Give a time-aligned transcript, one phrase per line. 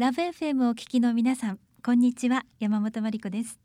[0.00, 3.60] ラブ FM をお聞きの皆さんこんにちは山本真理子です。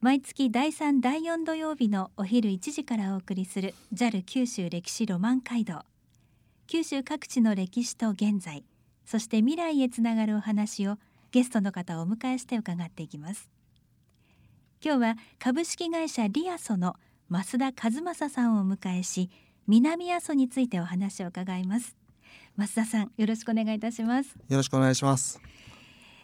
[0.00, 5.82] 毎月第3第4土曜日のお昼1時からお送りする JAL 九州歴史ロマン街道。
[6.68, 8.64] 九州各地の歴史と現在
[9.04, 10.96] そして未来へつながるお話を
[11.32, 13.50] ゲストの方をお迎えして伺っていきます。
[14.82, 16.96] 今日は株式会社リアソの
[17.28, 19.28] 増田和正さんをお迎えし
[19.66, 21.94] 南阿蘇についてお話を伺います。
[22.56, 24.34] 増田さんよろしくお願いいたします。
[24.48, 25.38] よろしくお願いします。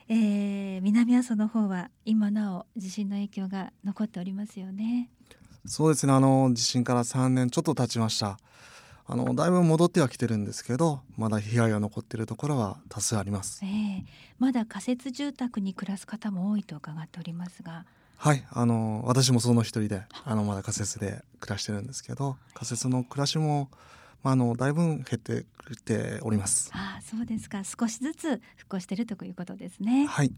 [0.08, 5.10] えー、南阿蘇の方は今なお地震の影響が残っておりますよね。
[5.66, 6.12] そうですね。
[6.12, 8.38] あの地震から3年ちょっと経ちました。
[9.06, 14.02] あのだいぶ戻ってはきてるんですけどまだ被害が残っているところは多数あります、えー、
[14.38, 17.84] まだ仮設住宅に暮らす方も多いと伺っておりますが。
[18.16, 18.44] はい。
[18.50, 23.68] あの私もその一人であのまだ仮設で暮らしてるんですけど仮設の暮らしも
[24.24, 25.44] まあ、あのだいぶ減って
[25.76, 26.70] きております。
[26.74, 27.62] あそうですか。
[27.62, 30.06] 少しずつ復興しているということですね。
[30.06, 30.32] はい。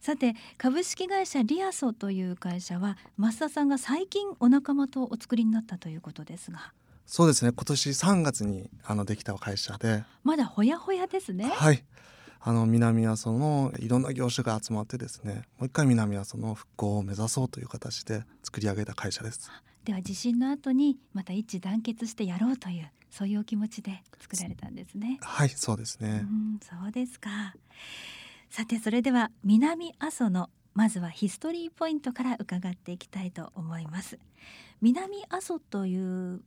[0.00, 6.72] さて株式会社リアソという会社は増田さんが最近お仲間とお作りになったということですが。
[7.06, 7.52] そうですね。
[7.52, 10.04] 今年3月にあのできた会社で。
[10.22, 11.46] まだほやほやですね。
[11.46, 11.82] はい。
[12.40, 15.44] あの南阿蘇のいろんな業種が集まってですね。
[15.56, 19.50] もう一回南阿蘇の復興を目指そうという形で作り上げた会社です。
[19.84, 25.18] では地震の後にまた一致団結してやろうというそういうお気持ちで作られたんですね。
[25.20, 26.24] はいそうですね。
[26.24, 27.54] うんそうですか。
[28.50, 34.18] さてそれでは南阿蘇のまずはヒストリーポイントから伺っていきたいと思います。
[34.80, 36.40] 南阿蘇という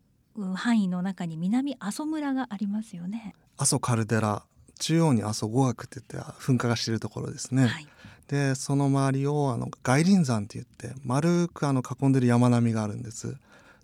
[0.56, 3.36] 範囲の中に南阿蘇村がありますよね。
[3.58, 4.44] 阿蘇カルデラ
[4.80, 7.67] 中央に阿蘇五岳って言って噴火がしているところですね。
[7.67, 7.88] はい、
[8.28, 13.36] でその周りをあの外輪山って言って丸くあの囲んでる山並みがあるんです。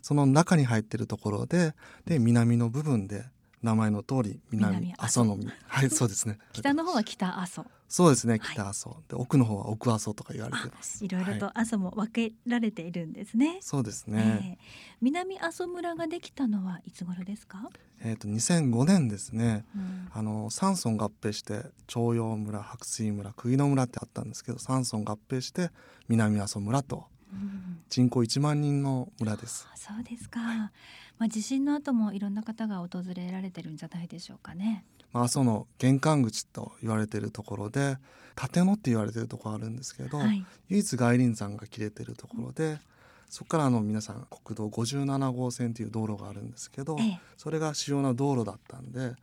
[0.07, 1.73] その中に入ってるところで
[2.05, 3.25] で南の部分で
[3.61, 5.25] 名前の通り南阿蘇。
[5.25, 6.39] の実はいそうですね。
[6.53, 7.65] 北の方は北阿蘇。
[7.89, 11.03] そうですね北阿蘇、はい、で奥の方は奥阿蘇とか言われてます。
[11.03, 14.65] いろいろと阿蘇も分けられているんですね、はい、そうですね、えー、
[15.01, 17.69] 南阿蘇村ができたのはいつ頃ですか？
[17.99, 25.69] えっ、ー、と2005年ですね、うん、あの三村合併して徴用村白水村釘野村ってあったんですけど三村合併して
[26.07, 27.07] 南阿蘇村と
[27.89, 29.67] 人口1万人の村です。
[29.75, 30.39] そうですか。
[31.17, 34.85] まあ地震の後もいろんな方が訪れられてるんじゃないでしょうかね。
[35.13, 37.97] まあその玄関口と言われているところで
[38.41, 42.79] 立野って言われているところあるんですけど、はい、唯一外輪山が切れてるところで。
[43.29, 49.15] そこからあの皆さん国道57号線という道路があるんですけど、ええ、それが主要な道路だったんで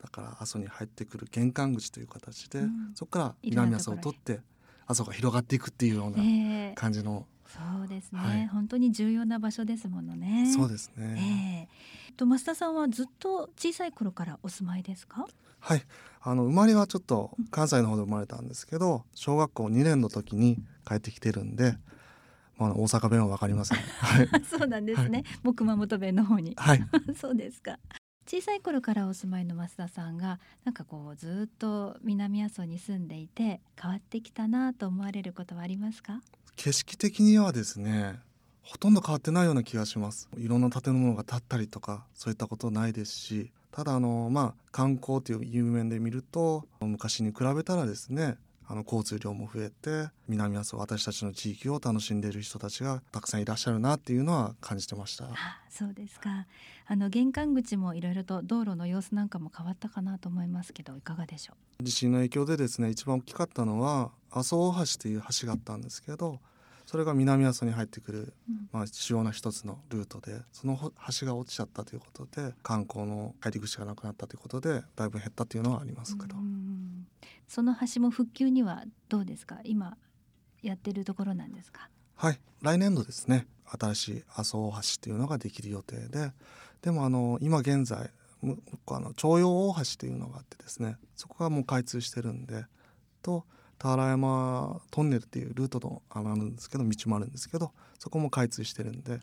[0.00, 4.40] だから阿蘇に入ってくる玄関口という形で、うん、そこから南阿蘇を取って
[4.86, 10.52] 阿蘇が広がっていくっていうような感じのそうですね、はい、本当に重要な場所ですものね。
[10.54, 11.68] そうですね。
[12.10, 15.26] えー、と増田さんはずっと小さい頃からお住まいですか？
[15.60, 15.82] はい、
[16.20, 21.76] あの生まれはちょっと関西の方で生まれたんですけど、小学校2年の時に帰ってきてるんで。
[22.58, 23.78] まあ、大阪弁はわかりません。
[24.02, 25.22] はい、そうなんですね。
[25.44, 26.54] もう熊本弁の方に。
[26.56, 26.84] はい。
[27.14, 27.78] そうですか。
[28.26, 36.20] 小さい頃からお住まいの増田さんがなんかこうずっと南阿蘇に住んでいて変わってきたなと思われることはありますか？
[36.60, 38.18] 景色的にはですね
[38.62, 55.26] ほとんど変わってないような気がしますいろんな建物が建ったりとかそういったことないですしただあのまあ観光という有面で見ると昔に比べたらですねあの交通量も増えて南阿蘇私たちの地域を楽しんでいる人たちがたくさんいらっしゃるなっていうのは感じてました。
[55.26, 55.30] あ
[55.70, 56.46] そうですか。
[56.86, 61.84] あの玄関口もいろいろと道路の様子なんかも変わったかなと思いますけどいかがでしょう？
[61.84, 66.38] 地震の影響でですね一番大きかったのは阿蘇大橋という橋があったんですけど
[66.88, 68.32] それが南阿蘇に入ってくる、
[68.72, 70.90] まあ、主要な一つのルートでその
[71.20, 76.34] 橋が落ちちゃったということで観光の入り口がなくなったということでだいぶ減ったというのはありますけど。
[77.46, 79.58] その橋も復旧にはどうですか？
[79.64, 79.98] 今
[80.62, 81.90] やってるところなんですか？
[82.16, 82.40] はい。
[82.62, 83.46] 来年度ですね。
[83.66, 86.32] 新しい阿蘇大橋っていうのができる予定で。
[86.80, 88.08] でもあの今現在
[88.86, 92.64] あの徴用大橋というのがあってですねそこがもう開通してるんで
[93.20, 93.44] と
[93.78, 99.20] 田原山トンネルっていうルートのあるんですけど道もあるんですけどそこも開通してるんで、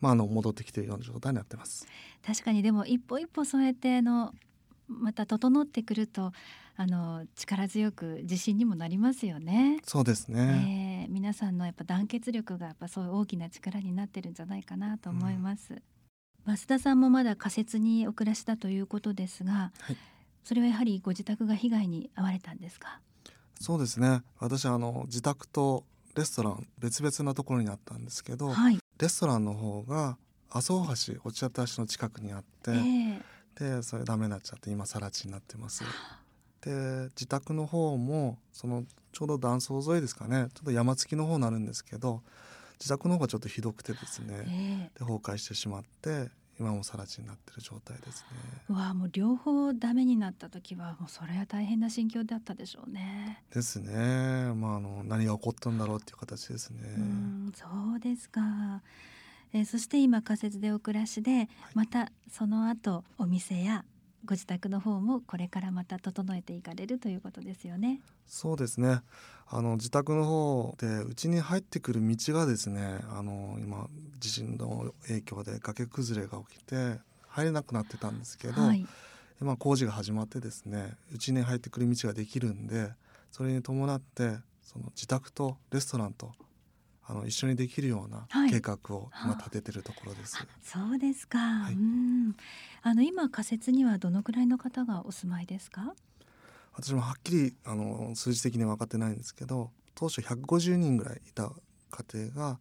[0.00, 1.86] まあ、あの戻ってきているような状態になってます
[2.26, 4.32] 確かにでも一歩一歩そうやっての
[4.86, 6.32] また整ってくると
[6.76, 9.78] あの力強く自信にもなりますよね。
[9.84, 15.72] そうですね、えー、皆さんのやっぱ団結力がやっぱそういう大きな力になってるんじゃないかなと思います。
[15.72, 19.96] うん、増田さんもまだ仮設にお暮らしだということですが、はい、
[20.42, 23.00] それはやはりご自宅が被害に遭われたんですか？
[23.60, 24.22] そうですね。
[24.38, 25.84] 私あの自宅と
[26.14, 30.16] レストラン別々なところにあったんですけど、はい、レストランの方が
[30.50, 35.82] 麻生橋落ちた橋の近くにあって、えー、でそれダメになっちゃって今更地になってます。
[36.60, 36.70] で
[37.10, 40.48] 自宅の方もそのちょうど断層沿いですかね。
[40.54, 42.22] ちょっと山付きの方になるんですけど
[42.78, 46.28] 自宅の方がちょっとひどくてですね、えー、で崩壊してしまって
[46.58, 48.24] 今も更地になってる状態です
[48.68, 48.74] ね。
[48.74, 53.42] わあもう両方ダメになった時はもうそれは大変な心境だったでしょうね。
[53.52, 54.52] ですね。
[54.54, 56.80] まああの何が起こったんだろうっていう形ですね。
[56.96, 57.66] うんそ
[57.96, 58.82] うですか。
[59.52, 63.84] えー、そして今仮設でお暮らしで、はい、またその後お店や
[64.24, 68.00] ご自宅の方もこれからまた整えていかれるということですよね。
[68.26, 69.02] そうですね。
[69.46, 73.88] あの自宅の方でうちに入ってくる道がですね、あの今
[74.18, 76.98] 地震の影響で崖崩れが起きて
[77.28, 78.86] 入れなくなってたんですけど、はい、
[79.42, 82.92] 今工事が始まってですね、うちに入ってくる道ができるんで、
[83.30, 86.32] それに伴ってその自宅とレストランと
[87.06, 90.36] あの一緒にできるような計画を今立ててるところです。
[90.38, 91.38] はい、そうですか。
[91.38, 92.34] はい、うん
[92.86, 95.94] あの今仮設にはどのくらいの方がお住まいですか？
[96.74, 101.50] 私もはっきりあの数字的に分かってないんですけど、当初150人ぐらいいた
[101.90, 102.58] 家庭が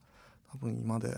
[0.50, 1.10] 多分今で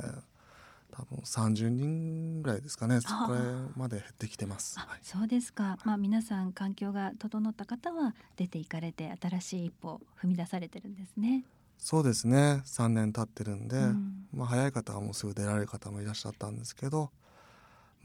[0.91, 2.99] 多分30人ぐらいですかね。
[2.99, 3.35] そこ
[3.75, 11.43] まで減ってきてます、はい、そうですか、まあ、皆さん環境が整った方は出ていかれて新しい一歩を踏み出されてるんですね。
[11.77, 12.63] そうですね。
[12.65, 17.11] 3年経ってるんで、うん、まあ、早い方はもうすぐ出られる方もいらっしゃったんですけど、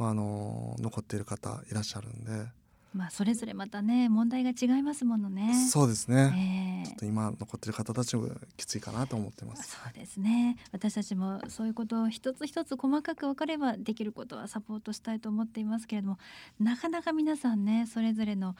[0.00, 2.48] まあ、あの残っている方いらっしゃるんで。
[2.92, 5.54] まあそれぞれまたね問題が違いますものね。
[5.70, 6.82] そうですね。
[6.84, 9.70] えー、ちょっと今残ってる方たちもきついかなと思ってます。
[9.70, 10.56] そうですね。
[10.72, 16.18] 私たちもそういうことを一つ一つ細かく分かればできることはサポートしたいと思っていますけれども、
[16.58, 18.56] なかなか皆さんねそれぞれの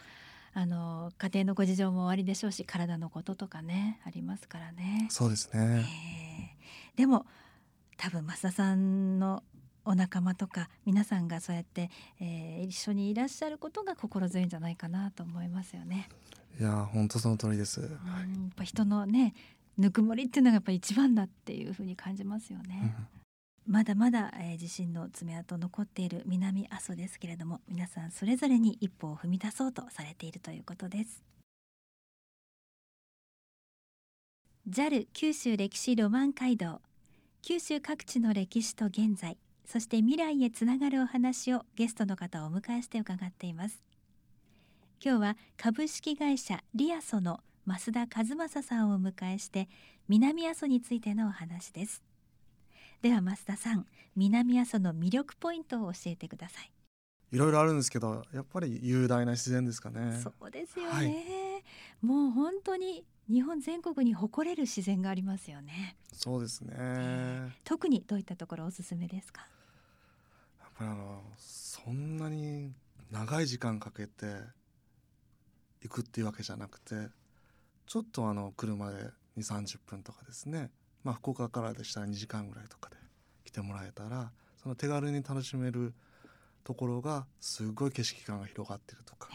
[0.52, 5.08] あの家庭のご事情もおありでしょうし体のこととかねありますからね。
[5.08, 5.86] そうですね、
[6.94, 7.26] えー、でも
[7.96, 9.42] 多分増田さんの
[9.90, 11.90] お仲間とか皆さんがそうやって、
[12.20, 16.08] えー、一緒にいらっしゃることが心強いんじゃないかなと思いますよね。
[16.60, 17.80] いや本当その通りです。
[17.80, 17.90] やっ
[18.54, 19.34] ぱ人のね
[19.76, 22.94] ぬくもりっていうのがやっぱ一番だっていうふうに感じますよね。
[23.14, 23.20] うん
[23.66, 31.22] まだまだ、えー、地震の爪痕残っている南阿蘇ですけれども皆さんそれぞれに一歩を踏み出そうとされているということです
[34.68, 36.80] JAL 九州歴史ロマン街道
[37.42, 39.36] 九州各地の歴史と現在
[39.72, 43.80] そして未来へつながるお話をゲストの方をお迎えして伺っています。
[45.00, 47.38] 今日は株式会社リアソの
[47.68, 49.68] 増田和正さんをお迎えして
[50.08, 52.02] 南阿蘇についてのお話です。
[53.00, 53.86] では増田さん
[54.16, 56.72] 南阿蘇の魅力ポイントを教えてください。
[57.30, 60.18] いろいろあるんですけどやっぱり雄大な自然ですかね。
[60.20, 65.94] そうですよね、はい、もう本当に日本全国に誇れる自然がありますよね。
[66.12, 67.48] そうですね、え。
[67.48, 69.46] ー、特にどういったところおすすめですか？
[70.80, 72.72] ぱりあのそんなに
[73.10, 74.26] 長い時間かけて
[75.82, 76.94] 行くっていうわけじゃなくて
[77.86, 78.96] ちょっとあの車で
[79.36, 80.70] 2 3 0分とかですね
[81.02, 82.96] まあ、福岡からでしたら2時間ぐらいとかで
[83.44, 84.32] 来てもらえたら
[84.62, 85.94] その手軽に楽しめる
[86.62, 89.30] ところがすごい景色感が広がってるとか。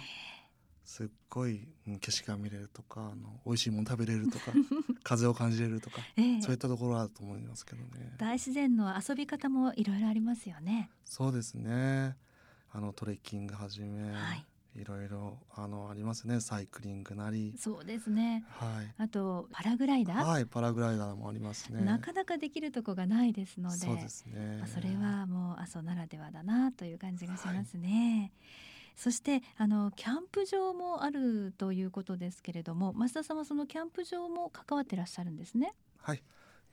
[0.86, 1.68] すっごい
[2.00, 4.52] 景色が見れるとかあの美味しいもの食べれるとか
[5.04, 8.14] 風を感じれるとか、えー、そういったところだと思いますけどね。
[8.18, 10.90] 大自然の遊び方もいろいろありますよね。
[11.04, 12.16] そうですね。
[12.72, 14.46] あのトレッキングはじめ、はい、
[14.76, 16.40] いろいろあのありますね。
[16.40, 17.56] サイクリングなり。
[17.58, 18.46] そうですね。
[18.50, 18.94] はい。
[18.98, 20.24] あとパラグライダー？
[20.24, 21.82] はいパラグライダーもありますね。
[21.82, 23.78] なかなかできるとこがないですので。
[23.78, 35.74] そうですね、まあ、それはもう阿蘇ならではだなという感じがしますね、はいそしてあのキャンプ場もあるということですけれども増田さんはそのキャンプ場も関わってらっしゃるんですね？
[35.98, 36.24] はい。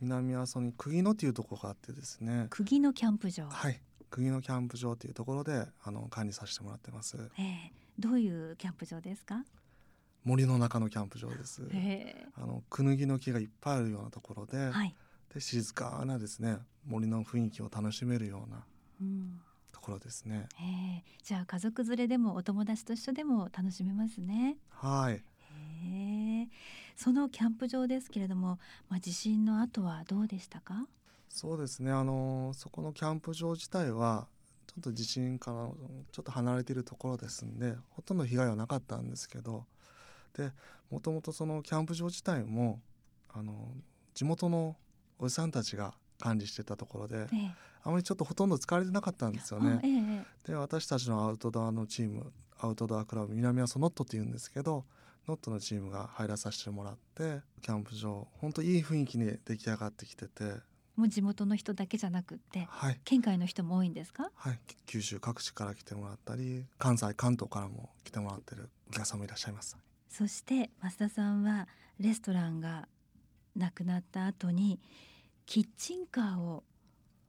[0.01, 2.47] 南阿蘇に釘野というところがあってですね。
[2.51, 3.49] 釘野キャンプ場。
[3.49, 3.81] はい。
[4.11, 9.45] 釘野キャンプ場というところであの管理させてもらってます、えー、どういうキャンプ場ですか？
[10.25, 11.63] 森の中のキャンプ場です。
[12.37, 14.95] あのクヌギの木がいっぱいあるようなところではい、
[15.35, 18.67] で静かなですね森の雰囲気を楽しめるような、
[19.73, 20.47] ところですね。
[21.23, 24.57] じゃあ家族連れでもお友達と一緒でも楽しめますね。
[24.71, 25.23] はい。
[26.95, 30.87] そのキャンプ場ですけれども、まあ、地震の後はどうでしたか？
[31.29, 31.91] そうですね。
[31.91, 34.29] あのそこのキャンプ場自体は
[34.67, 35.69] ちょっと地震から
[36.13, 39.67] ちょっと離れているところですんでほとんど被害はなかったんですけど
[40.35, 40.53] で
[40.91, 42.81] もともとそのキャンプ場自体も
[43.29, 43.75] あの
[44.15, 44.77] 地元の
[45.19, 49.81] おじさんたちが管理してたところで、ええ、あまりちょっとほとんど使われてなかったんですよね。
[50.47, 54.85] え、で私たちのアウトドアのチームアウトドアクラブ南阿蘇ノットっていうんですけど
[55.27, 60.61] ノットのチームが入らさせてもらってキャンプ場本当いい雰囲気に出来上がってきてて。
[60.95, 64.31] もう地元の人だけじゃなくて、はい、県外の人も多いんですか？
[64.35, 64.61] はい。
[64.85, 69.77] 九州各地から来てもらったり関西関東からも来てもらってるお客さんもいらっしゃいます。
[70.11, 71.67] そして増田さんは
[71.99, 72.87] レストランが
[73.57, 74.81] なくなった後に
[75.47, 76.65] キッチンカーを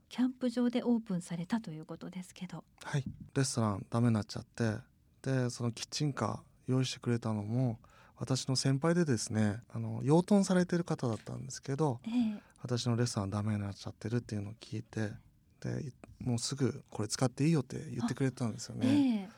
[0.08, 2.64] キャンプ場でオープンされたということですけど。
[2.84, 3.04] はい。
[3.34, 4.76] レストランダメになっちゃって。
[5.22, 7.78] でそのキッチンカー用意してくれたのも
[8.18, 15.12] 私の先輩でですねあの養豚されてる方だったんですけど、えー、私のレストランダメになっちゃってるっていうのを聞いて
[15.60, 19.30] でもうすぐこれ使っていいよって言ってくれたんですよね。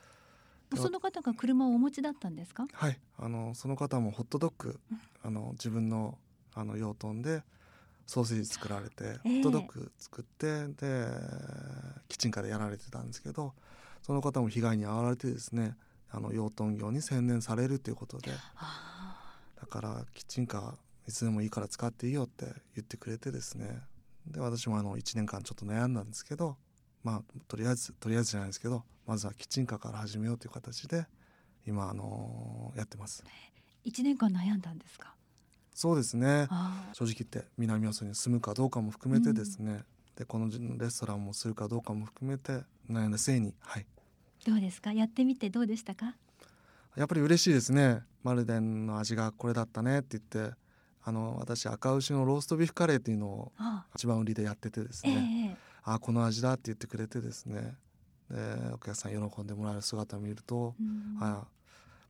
[0.72, 2.66] えー、その方が車をお持ちだったんですか？
[2.72, 2.98] はい。
[3.16, 4.80] あのその方もホットドッグ、
[5.22, 6.18] あの自分の
[6.52, 7.44] あの養豚で
[8.06, 11.06] ソーセージ作られて、ホットドッグ作ってで
[12.08, 13.52] キッチンカーでやられてたんですけど
[14.02, 15.76] その方も被害に遭われてですね
[16.10, 20.74] あの養豚業に専念されるということでだからキッチンカー
[21.08, 23.80] いつでもいいから使っていいよって言ってくれてですね。
[24.26, 26.56] で私もあの1年間ちょっと悩んだんですけど
[27.04, 31.06] まあとりあえずとりあえずじゃないですけどまずはキッチンカーから始めようという形で
[31.64, 33.22] 今あのー、やってます。
[33.84, 35.14] 1年間悩んだんですか？
[35.76, 36.48] そうですね。
[36.94, 39.84] 正直言って南阿蘇に住むかどうかも含めてですね、うん、
[40.16, 43.86] でこのレストランもするかどうかも含めて悩んだせいにはい。
[44.46, 44.94] どうですか？
[44.94, 46.14] やってみてどうでしたか？
[46.96, 48.00] やっぱり嬉しいですね。
[48.22, 50.56] マルデンの味がこれだったねって言って
[51.04, 53.52] あの私赤牛のローストビーフカレーっていうのを
[53.94, 57.74] 一番売りでやっててですね、えー、あこの味だって言ってくれてですね。
[58.30, 58.38] で
[58.72, 61.44] お客さん喜んでもらえる姿を見ると、うん、あ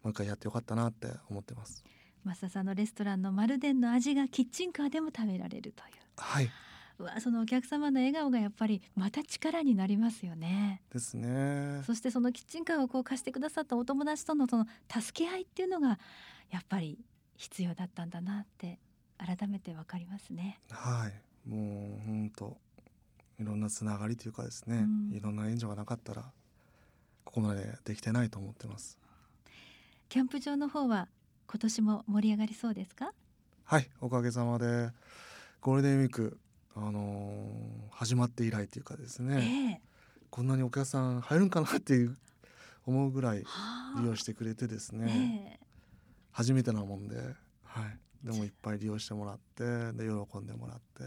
[0.04, 1.84] もう一回やってよかったなって思ってます
[2.26, 6.50] 増田さんのレストランのマルデンの味がキッチンカーでも食べられるというはい
[6.98, 10.80] わそのお客様の笑顔がやっぱりまた力になりますよね。
[10.90, 11.82] ですね。
[11.84, 15.98] そしてそのキッチンカーをこう貸してくださったお友達とのその助け合いっていうのが
[16.50, 16.98] やっぱり
[17.36, 18.78] 必要だったんだなって
[19.18, 20.58] 改めてわかりますね。
[20.70, 22.56] はい、もう本当
[23.38, 26.22] いろんなつながりというかですね、うん、いろんな援助がなかったら
[27.24, 28.98] ここまでできてないと思ってます。
[30.08, 31.08] キャンプ場の方は
[31.48, 33.12] 今年も盛り上がりそうですか？
[33.64, 34.90] はい、おかげさまで
[35.60, 36.38] ゴールデンウィーク
[36.74, 42.16] あのー、始まって以来というかですね、えー、こんなにお客さん入るんかなっていう
[42.84, 43.44] 思うぐらい
[43.98, 45.66] 利用してくれてですね、えー、
[46.32, 47.16] 初めてなもんで、
[47.64, 51.04] はい、でもいっぱい利用してもらってで喜んでもらって。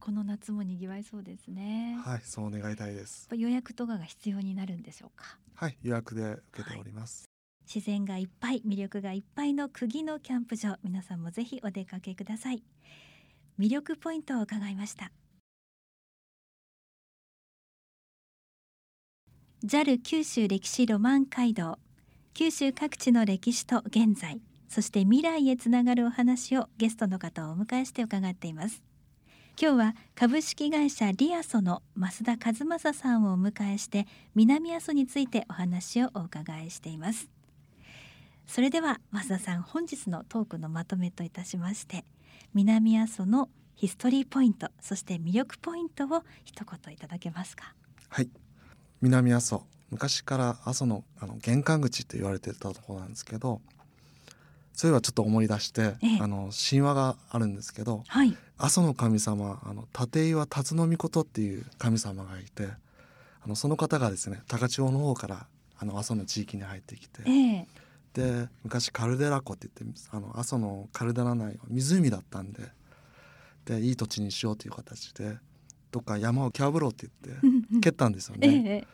[0.00, 1.98] この夏も賑わいそうですね。
[2.04, 3.28] はいそう願いたいです。
[3.32, 5.38] 予約とかが必要になるんでしょうか？
[5.54, 7.33] はい予約で受けております、はい、
[7.72, 12.62] 自然がいっぱい魅力がいっぱいの釘のキャンプ場皆さんもぜひお出かけください。
[13.58, 15.12] 魅力ポイントを伺いました。
[19.64, 21.78] JAL 九州歴史ロマン街道。
[22.34, 28.82] 九州各地の歴史と現在そして未来へつながるお話をゲストの方をお迎えして伺っています。
[29.56, 37.30] 今日は株式会社リアソの増田和正さんをお迎えして南阿蘇についてお話をお伺いしています。
[38.46, 42.04] それでは増田さん本日のトークのまとめといたしまして
[42.52, 47.74] 南阿蘇のヒストリーポイントそして魅力ポイントを一言いただけますか？
[48.08, 48.28] はい。
[49.00, 53.60] 南阿蘇昔から阿蘇のあの玄関口って言われてたところなんですけど
[54.72, 62.68] そういえばちょっと思い出して、ええ、あの神話があるんですけど、はい、阿蘇の神様あの立岩辰野命っていう神様がいて
[63.44, 65.46] あのその方がですね高千穂の方から
[65.78, 67.66] あの阿蘇の地域に入ってきて、え、
[68.14, 72.62] で昔カルデラ湖って言ってあの阿蘇のカルデラ内は湖だったんで
[73.64, 75.36] でいい土地にしようという形で
[75.90, 78.86] どっか山をキャブローって言って蹴ったんですよね。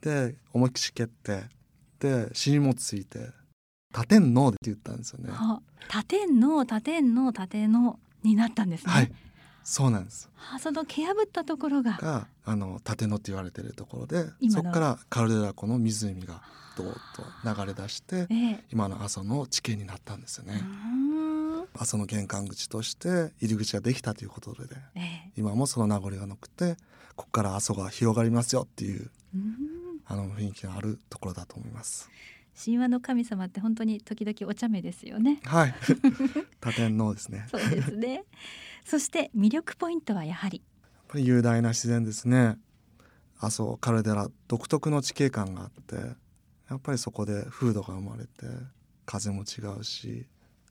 [0.00, 1.44] で思いっきし蹴って
[1.98, 3.30] で尻もついて
[3.92, 5.30] 「立てんの」って言ったんですよね。
[5.88, 8.92] 立てんの立てんの立てのになったんですね。
[8.92, 9.12] はい
[9.68, 10.30] そうなんです。
[10.54, 16.40] あその蹴破ったところががあの立野って言われてるところでそこからカルデラ湖の湖が
[16.74, 16.94] どーっ
[17.54, 20.62] と流れ出して、えー、今の阿蘇の地形になったんですよね。
[21.74, 25.02] 阿蘇の玄関口として入り口ができたということで、えー、
[25.36, 26.76] 今もその名残がなくて
[27.14, 29.10] ここから阿蘇が広がりますよっていう
[30.06, 32.08] あの雰囲気があるところだと思います。
[32.58, 35.40] 神話の神様って本当に時々お茶目ですよね。
[35.44, 35.74] はい。
[36.58, 37.46] 多天皇ですね。
[37.50, 38.24] そうですね。
[38.88, 40.62] そして魅力ポイントはやはり。
[40.82, 42.58] やっぱり雄大な自然ですね。
[43.38, 45.96] 阿蘇カルデラ独特の地形感があって、
[46.68, 48.28] やっぱりそこで風土が生まれて、
[49.06, 50.26] 風も違うし、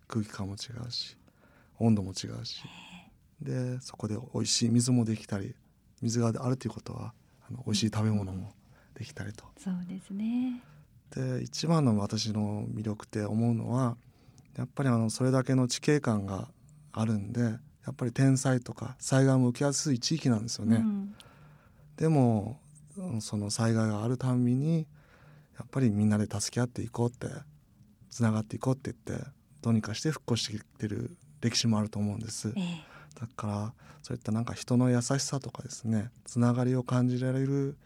[0.08, 1.18] 空気感も違うし
[1.80, 2.64] 温度も違うし
[3.42, 5.56] でそこで美味しい水もできたり
[6.02, 7.14] 水があるということは
[7.48, 8.52] あの美味しい食べ物も
[8.96, 9.46] できたりと。
[9.58, 10.62] そうですね
[11.16, 13.96] で一番の私の魅力って思うのは
[14.58, 16.50] やっぱりあのそれだけの地形感が
[16.92, 20.78] あるんでやっぱり天災とか災害も受けやすい地域なんですよね。
[20.78, 21.16] うん、
[21.96, 22.60] でも
[23.22, 24.88] その災害があるたんびに
[25.58, 27.28] やっぱりみんなで助け合っていこうって
[28.10, 29.26] つながっていこうって言って
[29.62, 37.78] どうにかして復興してきてる歴史もあると思うんです、えー、だからそういったなんか人の優しさとかですねつながりを感じられる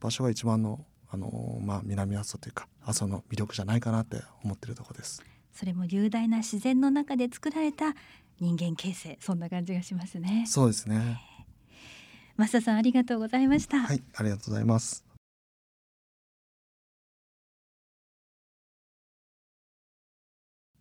[0.00, 5.22] 場所が一番のあのまあ南阿蘇というか阿蘇の魅力じゃないかなって思ってるところです。
[5.52, 7.94] それも雄大な自然の中で作られた
[8.40, 10.44] 人間形成そんな感じがしますね。
[10.46, 11.20] そうですね。
[12.36, 13.78] 増田さんありがとうございました。
[13.78, 15.04] はいありがとうございます。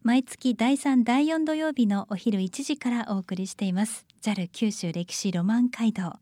[0.03, 4.07] 毎月第3第4土曜日のお昼1時からお送りしています。
[4.23, 6.13] JAL 九州歴史ロマン街道。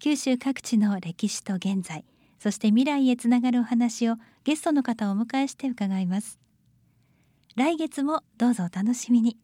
[0.00, 2.04] 九州各地の歴史と現在
[2.38, 4.14] そして未来へつながるお話を
[4.44, 6.38] ゲストの方をお迎えして伺います。
[7.56, 9.36] 来月もどうぞお楽しみに